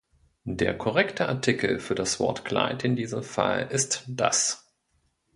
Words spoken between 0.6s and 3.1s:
korrekte Artikel für das Wort "Kleid" in